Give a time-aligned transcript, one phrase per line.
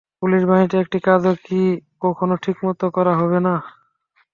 [0.21, 1.61] Police বাহিনীতে একটি কাজও কি
[2.01, 3.53] কখনো ঠিকমতো করা হবে না।